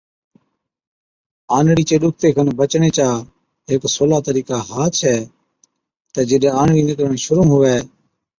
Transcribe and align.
آنڙِي 1.57 1.83
چي 1.89 1.95
ڏُکتي 2.01 2.29
کن 2.35 2.47
بَچڻي 2.59 2.89
چا 2.97 3.07
هيڪ 3.69 3.81
سولا 3.95 4.19
طرِيقا 4.27 4.57
ها 4.69 4.83
ڇَي 4.97 5.15
تہ 6.13 6.21
جِڏ 6.29 6.43
آنڙِي 6.61 6.81
نِڪرڻ 6.87 7.13
شرُوع 7.23 7.45
هُوَي۔ 7.51 7.75